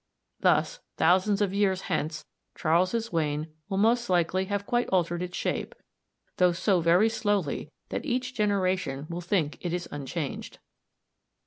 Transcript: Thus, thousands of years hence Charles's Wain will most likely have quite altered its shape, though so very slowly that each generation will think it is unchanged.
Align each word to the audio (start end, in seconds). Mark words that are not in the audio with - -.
Thus, 0.39 0.79
thousands 0.97 1.43
of 1.43 1.53
years 1.53 1.81
hence 1.81 2.25
Charles's 2.57 3.13
Wain 3.13 3.51
will 3.69 3.77
most 3.77 4.09
likely 4.09 4.45
have 4.45 4.65
quite 4.65 4.87
altered 4.89 5.21
its 5.21 5.37
shape, 5.37 5.75
though 6.37 6.53
so 6.53 6.81
very 6.81 7.07
slowly 7.07 7.71
that 7.89 8.03
each 8.03 8.33
generation 8.33 9.05
will 9.11 9.21
think 9.21 9.59
it 9.61 9.73
is 9.73 9.87
unchanged. 9.91 10.57